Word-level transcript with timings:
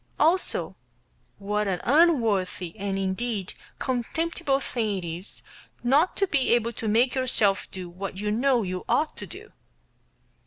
also 0.19 0.75
what 1.37 1.67
an 1.67 1.79
unworthy 1.83 2.75
and, 2.75 2.97
indeed, 2.97 3.53
contemptible 3.77 4.59
thing 4.59 4.97
it 4.97 5.05
is 5.05 5.43
not 5.83 6.17
to 6.17 6.25
be 6.25 6.55
able 6.55 6.73
to 6.73 6.87
make 6.87 7.13
yourself 7.13 7.69
do 7.69 7.87
what 7.87 8.17
you 8.17 8.31
know 8.31 8.63
you 8.63 8.83
ought 8.89 9.15
to 9.15 9.27
do. 9.27 9.51